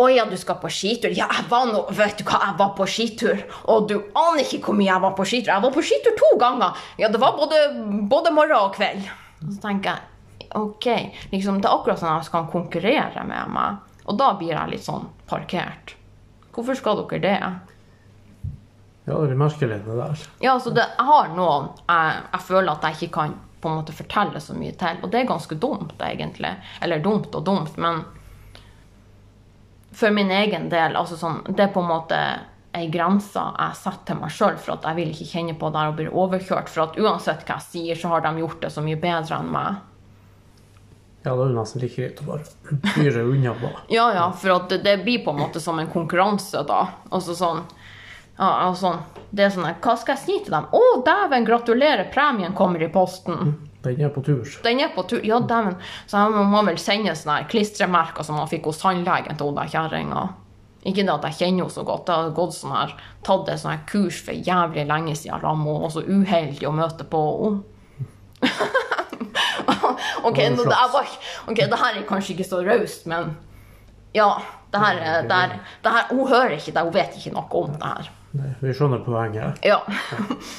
[0.02, 1.14] Å ja, du skal på skitur?
[1.14, 3.44] Ja, jeg var nå Vet du hva, jeg var på skitur.
[3.70, 5.52] Og du aner ikke hvor mye jeg var på skitur.
[5.54, 6.82] Jeg var på skitur to ganger.
[6.98, 7.62] Ja, det var både,
[8.10, 9.06] både morgen og kveld.
[9.44, 10.90] Og så tenker jeg OK.
[11.36, 13.86] Liksom, det er akkurat sånn jeg skal konkurrere med meg.
[14.10, 15.94] Og da blir jeg litt sånn parkert.
[16.56, 17.38] Hvorfor skal dere det?
[19.06, 20.30] Ja, det blir merkelig, det der.
[20.42, 23.80] Ja, altså det, jeg har noen jeg, jeg føler at jeg ikke kan på en
[23.80, 25.00] måte fortelle så mye til.
[25.02, 26.52] Og det er ganske dumt, egentlig.
[26.86, 28.04] Eller dumt og dumt, men
[29.96, 32.20] for min egen del, altså sånn, det er på en måte
[32.76, 35.82] ei grense jeg setter til meg sjøl, for at jeg vil ikke kjenne på det
[35.82, 36.70] her og bli overkjørt.
[36.70, 39.52] For at uansett hva jeg sier, så har de gjort det så mye bedre enn
[39.56, 39.82] meg.
[41.26, 43.72] Ja, da er det nesten like greit å bare fyre unna da.
[43.90, 46.84] Ja, ja, for det, det blir på en måte som en konkurranse, da.
[47.10, 47.64] Altså sånn
[48.38, 48.98] ja, sånn.
[49.36, 50.66] Det er sånn Hva skal jeg si til dem?
[50.76, 53.54] Å, dæven, gratulerer, premien kommer i posten.
[53.86, 54.48] Den er på tur.
[54.66, 55.22] Den er på tur.
[55.28, 55.76] Ja, dæven.
[56.10, 59.70] Så jeg må vel sende sånne her klistremerker som man fikk hos tannlegen til hun
[59.72, 60.24] kjerringa.
[60.86, 62.10] Ikke det at jeg kjenner henne så godt.
[62.10, 62.92] Jeg har gått sånn her,
[63.26, 65.42] tatt et sånt her kurs for jævlig lenge siden.
[65.42, 67.64] Rammo, og så uheldig å møte på henne.
[70.28, 71.08] ok, Det det, er bare,
[71.48, 73.36] okay, det her er kanskje ikke så raust, men
[74.16, 74.30] ja.
[74.76, 75.52] Det her, er- det her,
[75.86, 78.10] det her, hun hører ikke det, hun vet ikke noe om det her.
[78.36, 79.64] Nei, Vi skjønner poenget.
[79.66, 79.80] Ja.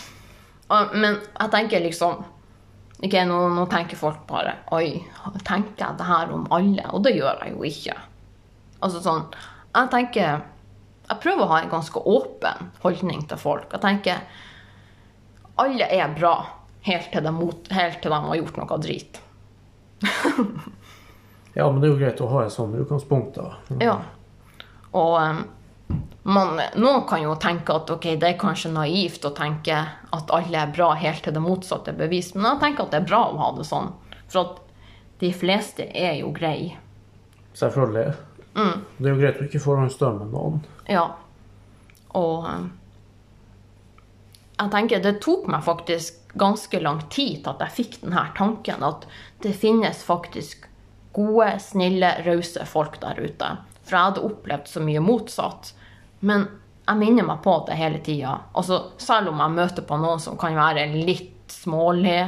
[1.03, 2.25] Men jeg tenker liksom
[2.97, 4.97] Ok, nå, nå tenker folk bare Oi,
[5.45, 6.87] tenker jeg det her om alle?
[6.97, 7.97] Og det gjør jeg jo ikke.
[8.81, 9.27] Altså sånn
[9.77, 10.31] Jeg tenker
[11.07, 13.69] Jeg prøver å ha en ganske åpen holdning til folk.
[13.77, 14.25] Jeg tenker
[15.61, 16.35] Alle er bra
[16.87, 19.21] helt til de, mot, helt til de har gjort noe drit.
[21.57, 23.79] Ja, men det er jo greit å ha et sånt utgangspunkt, da.
[23.81, 23.95] Ja.
[24.93, 25.39] Og um,
[26.27, 29.77] man, noen kan jo tenke at okay, det er kanskje naivt å tenke
[30.17, 33.03] at alle er bra helt til det motsatte er bevist, men jeg tenker at det
[33.05, 33.93] er bra å ha det sånn.
[34.27, 34.59] For at
[35.23, 36.81] de fleste er jo greie.
[37.57, 38.17] Selvfølgelig.
[38.57, 40.59] Det er jo greit å ikke forhåndsdømme noen.
[40.91, 41.07] Ja.
[42.17, 42.69] Og um,
[44.57, 48.85] jeg tenker det tok meg faktisk ganske lang tid til at jeg fikk denne tanken
[48.85, 49.05] at
[49.45, 50.67] det finnes faktisk
[51.17, 53.55] gode, snille, rause folk der ute.
[53.87, 55.73] For jeg hadde opplevd så mye motsatt.
[56.27, 56.49] Men
[56.87, 58.37] jeg minner meg på det hele tida.
[58.55, 62.21] Altså, selv om jeg møter på noen som kan være litt smålig,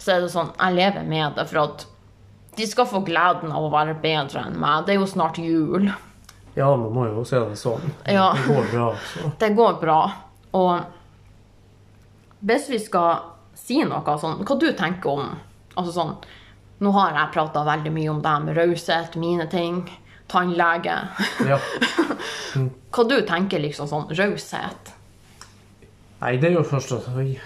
[0.00, 1.86] så er det sånn Jeg lever med det for at
[2.56, 4.86] de skal få gleden av å være bedre enn meg.
[4.86, 5.90] Det er jo snart jul.
[6.56, 7.90] Ja, man må jo se det sånn.
[8.08, 8.30] Ja.
[8.32, 9.30] Det går bra, så.
[9.42, 9.98] Det går bra.
[10.56, 15.30] Og hvis vi skal si noe sånn Hva du tenker om
[15.76, 16.12] Altså sånn
[16.84, 19.78] Nå har jeg prata veldig mye om det her med raushet, mine ting,
[20.28, 20.96] tannlege.
[21.46, 21.58] Ja.
[22.96, 24.92] Hva du tenker liksom sånn raushet?
[26.22, 27.38] Nei, det er jo først at vi-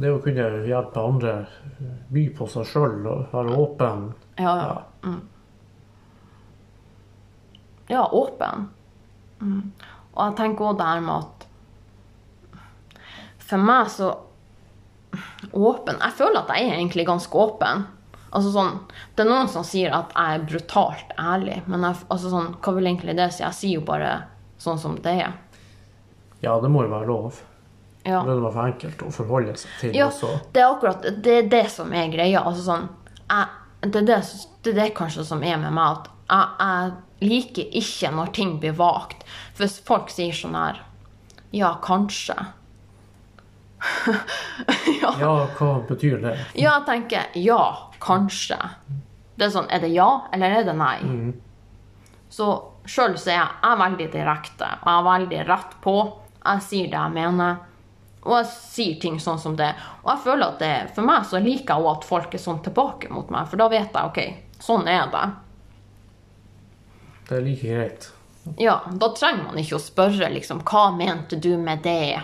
[0.00, 1.32] Det er å kunne hjelpe andre,
[2.08, 4.06] by på seg sjøl og være åpen.
[4.38, 4.76] Ja, ja.
[5.04, 5.14] Ja.
[7.88, 8.68] ja, åpen.
[9.40, 9.72] Mm.
[10.14, 11.46] Og jeg tenker òg det her med at
[13.38, 14.10] For meg så
[15.56, 17.86] Åpen Jeg føler at jeg er egentlig ganske åpen.
[18.30, 18.76] Altså sånn,
[19.16, 22.74] Det er noen som sier at jeg er brutalt ærlig, men jeg, altså sånn, hva
[22.76, 23.42] vil egentlig det si?
[23.42, 24.12] Jeg sier jo bare
[24.60, 25.32] sånn som det er.
[26.44, 27.40] Ja, det må jo være lov.
[28.04, 28.22] Ja.
[28.24, 30.30] Det være for enkelt å forholde seg til Ja, også.
[30.54, 32.44] det er akkurat det, er det som er greia.
[32.46, 32.86] Altså sånn,
[33.26, 33.50] jeg,
[33.82, 34.20] det, er det,
[34.64, 38.54] det er det kanskje som er med meg, at jeg, jeg liker ikke når ting
[38.62, 39.26] blir vagt.
[39.58, 40.80] Hvis folk sier sånn her
[41.52, 42.38] Ja, kanskje.
[45.02, 45.12] ja.
[45.20, 46.34] Ja, hva betyr det?
[46.54, 47.62] ja, jeg tenker ja,
[48.02, 48.58] kanskje.
[49.36, 50.98] Det er sånn, er det ja, eller er det nei?
[52.30, 52.50] Så
[52.84, 55.96] sjøl så er jeg, jeg er veldig direkte, og jeg er veldig rett på.
[56.40, 57.58] Jeg sier det jeg mener.
[58.20, 59.70] Og jeg sier ting sånn som det.
[60.02, 62.60] Og jeg føler at det, for meg så liker jeg òg at folk er sånn
[62.64, 64.20] tilbake mot meg, for da vet jeg OK,
[64.60, 65.26] sånn er det.
[67.30, 68.10] Det er like greit.
[68.60, 72.20] Ja, da trenger man ikke å spørre liksom hva mente du med det?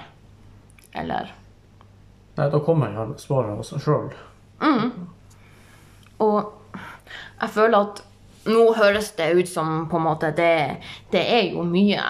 [0.97, 1.33] Eller
[2.37, 4.11] Nei, da kommer gjerne svaret av seg sjøl.
[6.25, 6.53] Og
[7.41, 8.03] jeg føler at
[8.47, 10.79] nå høres det ut som på en måte det,
[11.11, 12.03] det er jo mye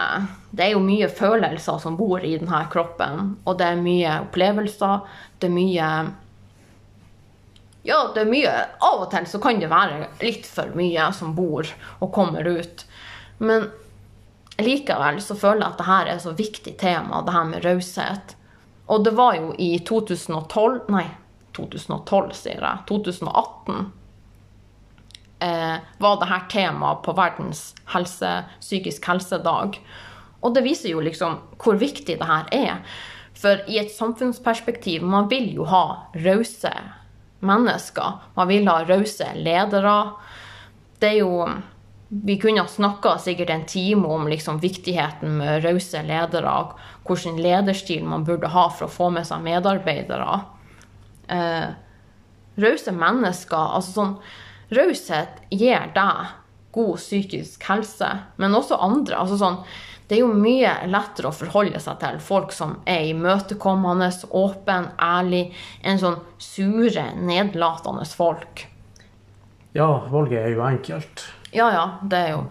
[0.50, 3.36] Det er jo mye følelser som bor i denne kroppen.
[3.44, 5.00] Og det er mye opplevelser.
[5.38, 5.88] Det er mye
[7.86, 11.34] Ja, det er mye Av og til så kan det være litt for mye som
[11.36, 11.68] bor
[12.00, 12.86] og kommer ut.
[13.38, 13.68] Men
[14.58, 17.64] likevel så føler jeg at det her er et så viktig tema, det her med
[17.64, 18.36] raushet.
[18.86, 21.06] Og det var jo i 2012 Nei,
[21.56, 22.82] 2012, sier jeg.
[22.88, 23.86] 2018
[25.46, 29.80] eh, var dette temaet på verdens helse, psykisk helsedag.
[30.44, 32.82] Og det viser jo liksom hvor viktig det her er.
[33.36, 35.84] For i et samfunnsperspektiv, man vil jo ha
[36.24, 36.72] rause
[37.44, 38.20] mennesker.
[38.36, 39.96] Man vil ha rause ledere.
[41.00, 41.32] Det er jo
[42.08, 46.54] Vi kunne ha snakka sikkert en time om liksom viktigheten med rause ledere.
[47.06, 50.40] Hvilken lederstil man burde ha for å få med seg medarbeidere.
[51.28, 51.68] Eh,
[52.62, 54.18] rause mennesker altså sånn,
[54.74, 56.30] Raushet gir deg
[56.74, 59.16] god psykisk helse, men også andre.
[59.16, 59.60] altså sånn,
[60.08, 65.52] Det er jo mye lettere å forholde seg til folk som er imøtekommende, åpen, ærlig,
[65.82, 68.68] enn sånn sure, nedlatende folk.
[69.74, 71.24] Ja, valget er jo enkelt.
[71.56, 72.42] Ja, ja, det er jo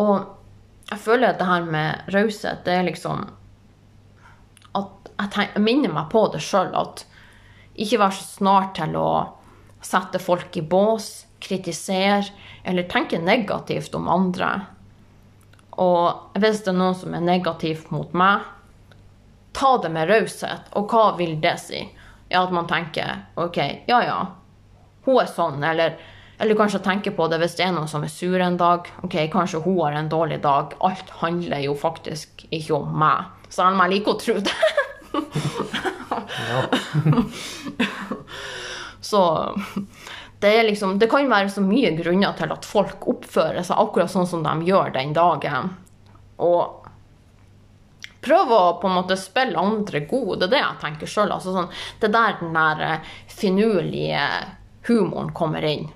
[0.00, 3.24] Og jeg føler at det her med raushet, det er liksom
[4.76, 7.06] At jeg, tenk, jeg minner meg på det sjøl, at
[7.74, 9.08] ikke vær så snar til å
[9.84, 12.28] sette folk i bås, kritisere
[12.62, 14.50] eller tenke negativt om andre.
[15.82, 18.46] Og hvis det er noen som er negativt mot meg,
[19.54, 20.70] ta det med raushet.
[20.78, 21.82] Og hva vil det si?
[22.30, 23.58] Ja, at man tenker OK,
[23.90, 24.18] ja ja,
[25.04, 25.98] hun er sånn, eller,
[26.44, 28.84] eller kanskje tenke på det hvis det er noen som er sur en dag.
[29.06, 30.74] OK, kanskje hun har en dårlig dag.
[30.84, 33.30] Alt handler jo faktisk ikke om meg.
[33.48, 34.58] Selv om jeg liker å tro det.
[39.04, 39.22] Så
[40.40, 44.12] det, er liksom, det kan være så mye grunner til at folk oppfører seg akkurat
[44.12, 45.72] sånn som de gjør den dagen.
[46.44, 46.84] Og
[48.24, 50.42] prøve å på en måte spille andre gode.
[50.42, 51.32] Det er det jeg tenker sjøl.
[51.32, 54.28] Altså sånn, det er der den der eh, finurlige
[54.88, 55.88] humoren kommer inn.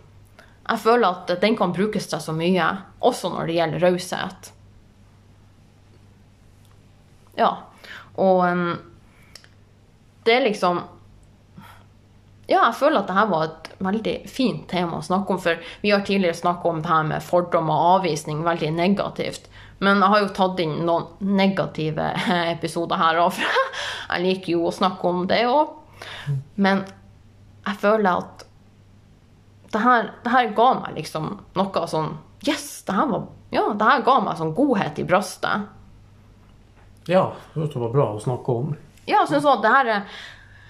[0.69, 2.69] Jeg føler at den kan brukes til så mye,
[3.01, 4.53] også når det gjelder raushet.
[7.39, 7.51] Ja.
[8.19, 8.71] Og um,
[10.27, 10.83] det er liksom
[12.49, 15.41] ja, jeg føler at dette var et veldig fint tema å snakke om.
[15.43, 19.51] For vi har tidligere snakket om det her med fordom og avvisning veldig negativt.
[19.85, 22.09] Men jeg har jo tatt inn noen negative
[22.55, 23.77] episoder her òg, for
[24.15, 25.77] jeg liker jo å snakke om det òg.
[26.57, 26.87] Men
[27.69, 28.38] jeg føler at
[29.73, 32.85] det her, det her ga meg liksom noe sånn Yes!
[32.87, 35.67] Det her, var, ja, det her ga meg sånn godhet i brystet.
[37.11, 38.77] ja, det var bra å snakke om.
[39.09, 40.05] Ja, jeg også at det her er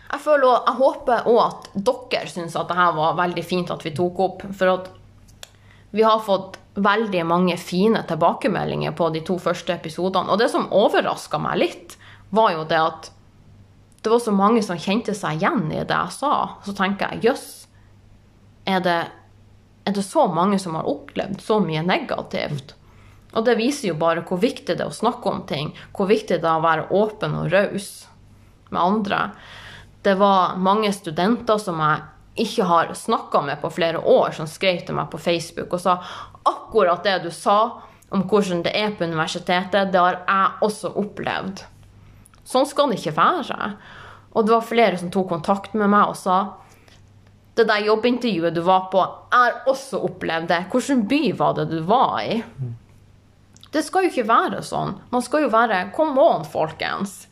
[0.08, 3.70] jeg, føler, og, jeg håper òg at dere syns at det her var veldig fint
[3.74, 4.46] at vi tok opp.
[4.56, 4.88] For at
[5.92, 10.30] vi har fått veldig mange fine tilbakemeldinger på de to første episodene.
[10.32, 11.98] Og det som overraska meg litt,
[12.30, 13.10] var jo det at
[14.04, 16.34] det var så mange som kjente seg igjen i det jeg sa.
[16.64, 17.48] Så tenker jeg jøss,
[18.68, 18.98] er, det,
[19.88, 22.74] er det så mange som har opplevd så mye negativt?
[23.36, 25.74] Og det viser jo bare hvor viktig det er å snakke om ting.
[25.96, 27.90] Hvor viktig det er å være åpen og raus
[28.70, 29.18] med andre.
[30.04, 32.06] Det var mange studenter som jeg
[32.48, 35.98] ikke har snakka med på flere år, som skrev til meg på Facebook og sa
[36.46, 37.58] akkurat det du sa
[38.14, 41.64] om hvordan det er på universitetet, det har jeg også opplevd.
[42.48, 43.72] Sånn skal det ikke være.
[44.32, 46.38] Og det var flere som tok kontakt med meg og sa
[47.58, 49.02] det der jobbintervjuet du var på,
[49.32, 50.60] jeg har også opplevd det.
[50.72, 52.38] Hvilken by var det du var i?
[53.72, 54.94] Det skal jo ikke være sånn.
[55.12, 57.26] Man skal jo være Come on, folkens.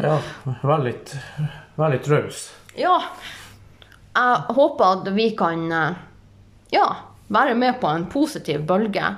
[0.00, 0.18] Ja,
[0.64, 1.14] vær litt,
[1.78, 2.48] vær litt raus.
[2.78, 2.96] Ja.
[4.10, 5.98] Jeg håper at vi kan eh,
[6.74, 6.86] ja,
[7.30, 9.14] være med på en positiv bølge.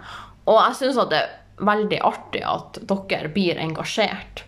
[0.47, 4.45] Og jeg syns at det er veldig artig at dere blir engasjert.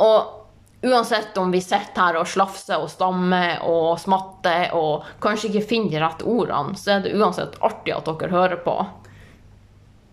[0.00, 0.41] Og
[0.82, 5.94] uansett om vi sitter her og slafser og stammer og smatter og kanskje ikke finner
[5.94, 8.76] de rette ordene, så er det uansett artig at dere hører på.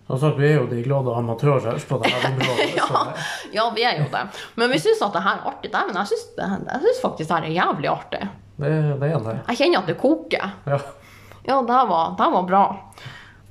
[0.09, 2.69] Som sagt, vi er jo de glade amatører på det her området.
[2.77, 3.03] Ja,
[3.53, 4.23] ja, vi er jo det.
[4.57, 5.69] Men vi syns at det her er artig.
[5.73, 8.23] Dæven, jeg syns faktisk det her er jævlig artig.
[8.57, 9.37] det, det er det.
[9.51, 10.57] Jeg kjenner at det koker.
[10.65, 10.81] Ja.
[11.45, 12.63] Ja, det her var, det her var bra.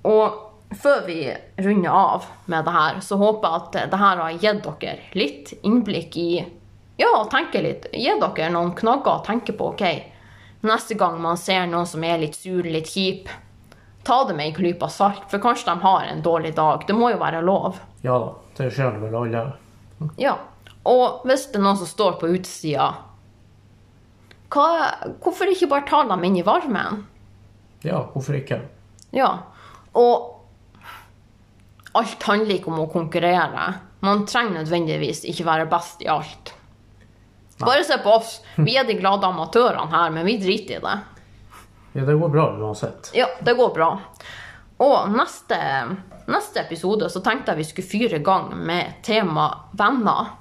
[0.07, 1.21] Og før vi
[1.63, 5.55] runder av med det her, så håper jeg at det her har gitt dere litt
[5.63, 6.31] innblikk i
[6.99, 7.87] Ja, tenke litt.
[7.95, 9.73] Gi dere noen knagger å tenke på.
[9.75, 9.85] ok,
[10.67, 13.29] Neste gang man ser noen som er litt sur, litt kjip,
[14.03, 16.83] ta det med en klype salt, for kanskje de har en dårlig dag.
[16.89, 17.79] Det må jo være lov.
[18.03, 19.45] ja da, det skjer vel alle.
[20.19, 20.35] Ja.
[20.89, 22.89] Og hvis det er noen som står på utsida,
[24.51, 27.05] hvorfor ikke bare ta dem inn i varmen?
[27.85, 28.63] Ja, hvorfor ikke?
[29.15, 29.31] Ja,
[29.95, 30.35] og
[31.99, 33.75] alt handler ikke om å konkurrere.
[34.05, 36.55] Man trenger nødvendigvis ikke være best i alt.
[37.59, 38.41] Bare se på oss.
[38.57, 40.99] Vi er de glade amatørene her, men vi driter i det.
[41.93, 43.11] Ja, det går bra uansett.
[43.15, 43.89] Ja, det går bra.
[44.79, 45.59] Og neste,
[46.31, 49.49] neste episode så tenkte jeg vi skulle fyre i gang med tema
[49.79, 50.35] venner.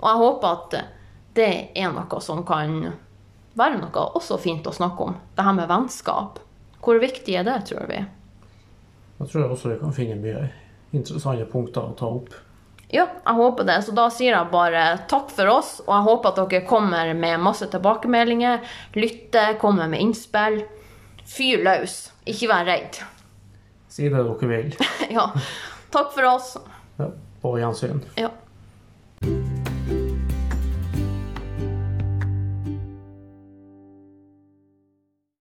[0.00, 0.76] Og jeg håper at
[1.38, 2.74] det er noe som kan
[3.54, 5.14] være noe også fint å snakke om.
[5.36, 6.40] Det her med vennskap.
[6.82, 8.02] Hvor viktig er det, tror vi?
[9.20, 10.48] Jeg tror også vi kan finne mye
[10.94, 12.34] interessante punkter å ta opp.
[12.94, 13.80] Ja, jeg håper det.
[13.82, 17.42] Så da sier jeg bare takk for oss, og jeg håper at dere kommer med
[17.42, 18.62] masse tilbakemeldinger,
[18.94, 20.60] lytter, kommer med innspill.
[21.26, 21.96] Fyr løs.
[22.30, 23.00] Ikke vær redd.
[23.90, 24.72] Si det dere vil.
[25.16, 25.26] ja.
[25.94, 26.54] Takk for oss.
[27.00, 27.10] Ja,
[27.42, 28.02] på gjensyn.
[28.20, 28.30] Ja.